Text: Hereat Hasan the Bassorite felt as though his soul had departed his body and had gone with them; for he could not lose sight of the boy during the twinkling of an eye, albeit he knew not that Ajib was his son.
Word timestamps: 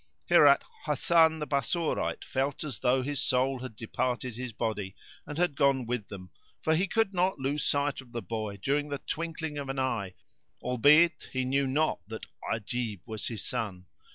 Hereat 0.25 0.63
Hasan 0.87 1.37
the 1.37 1.45
Bassorite 1.45 2.25
felt 2.25 2.63
as 2.63 2.79
though 2.79 3.03
his 3.03 3.21
soul 3.21 3.59
had 3.59 3.75
departed 3.75 4.35
his 4.35 4.51
body 4.51 4.95
and 5.27 5.37
had 5.37 5.53
gone 5.53 5.85
with 5.85 6.07
them; 6.07 6.31
for 6.59 6.73
he 6.73 6.87
could 6.87 7.13
not 7.13 7.37
lose 7.37 7.63
sight 7.63 8.01
of 8.01 8.11
the 8.11 8.23
boy 8.23 8.57
during 8.57 8.89
the 8.89 8.97
twinkling 8.97 9.59
of 9.59 9.69
an 9.69 9.77
eye, 9.77 10.15
albeit 10.59 11.29
he 11.31 11.45
knew 11.45 11.67
not 11.67 11.99
that 12.07 12.25
Ajib 12.51 13.01
was 13.05 13.27
his 13.27 13.45
son. 13.45 13.85